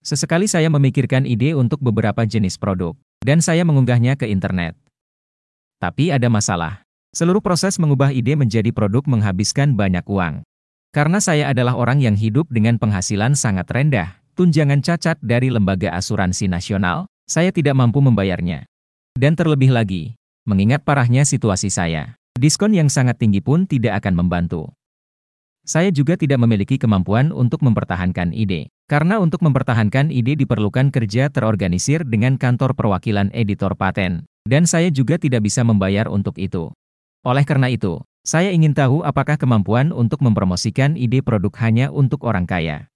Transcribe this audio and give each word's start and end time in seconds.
Sesekali 0.00 0.48
saya 0.48 0.72
memikirkan 0.72 1.28
ide 1.28 1.52
untuk 1.52 1.84
beberapa 1.84 2.24
jenis 2.24 2.56
produk, 2.56 2.96
dan 3.20 3.44
saya 3.44 3.68
mengunggahnya 3.68 4.16
ke 4.16 4.24
internet. 4.24 4.72
Tapi 5.76 6.08
ada 6.08 6.24
masalah. 6.32 6.84
Seluruh 7.12 7.44
proses 7.44 7.76
mengubah 7.76 8.08
ide 8.08 8.32
menjadi 8.32 8.72
produk 8.72 9.04
menghabiskan 9.04 9.76
banyak 9.76 10.04
uang. 10.08 10.40
Karena 10.96 11.20
saya 11.20 11.52
adalah 11.52 11.76
orang 11.76 12.00
yang 12.00 12.16
hidup 12.16 12.48
dengan 12.48 12.80
penghasilan 12.80 13.36
sangat 13.36 13.68
rendah, 13.68 14.16
tunjangan 14.40 14.80
cacat 14.80 15.20
dari 15.20 15.52
lembaga 15.52 15.92
asuransi 15.92 16.48
nasional, 16.48 17.04
saya 17.28 17.52
tidak 17.52 17.76
mampu 17.76 18.00
membayarnya. 18.00 18.64
Dan 19.12 19.36
terlebih 19.36 19.68
lagi, 19.68 20.16
mengingat 20.48 20.80
parahnya 20.80 21.28
situasi 21.28 21.68
saya, 21.68 22.16
diskon 22.40 22.72
yang 22.72 22.88
sangat 22.88 23.20
tinggi 23.20 23.44
pun 23.44 23.68
tidak 23.68 24.00
akan 24.00 24.16
membantu. 24.16 24.72
Saya 25.60 25.92
juga 25.92 26.16
tidak 26.16 26.40
memiliki 26.40 26.80
kemampuan 26.80 27.36
untuk 27.36 27.60
mempertahankan 27.60 28.32
ide, 28.32 28.72
karena 28.90 29.22
untuk 29.22 29.46
mempertahankan 29.46 30.10
ide 30.10 30.34
diperlukan 30.34 30.90
kerja 30.90 31.30
terorganisir 31.30 32.02
dengan 32.02 32.34
kantor 32.34 32.74
perwakilan 32.74 33.30
editor 33.30 33.78
paten, 33.78 34.26
dan 34.42 34.66
saya 34.66 34.90
juga 34.90 35.14
tidak 35.14 35.46
bisa 35.46 35.62
membayar 35.62 36.10
untuk 36.10 36.34
itu. 36.42 36.74
Oleh 37.22 37.46
karena 37.46 37.70
itu, 37.70 38.02
saya 38.26 38.50
ingin 38.50 38.74
tahu 38.74 39.06
apakah 39.06 39.38
kemampuan 39.38 39.94
untuk 39.94 40.18
mempromosikan 40.26 40.98
ide 40.98 41.22
produk 41.22 41.54
hanya 41.62 41.94
untuk 41.94 42.26
orang 42.26 42.50
kaya. 42.50 42.89